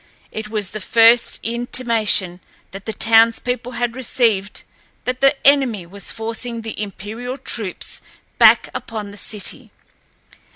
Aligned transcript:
It 0.31 0.49
was 0.49 0.71
the 0.71 0.81
first 0.81 1.39
intimation 1.43 2.39
that 2.71 2.87
the 2.87 2.91
townspeople 2.91 3.73
had 3.73 3.95
received 3.95 4.63
that 5.05 5.21
the 5.21 5.35
enemy 5.45 5.85
was 5.85 6.11
forcing 6.11 6.61
the 6.63 6.81
imperial 6.81 7.37
troops 7.37 8.01
back 8.39 8.69
upon 8.73 9.11
the 9.11 9.17
city. 9.17 9.69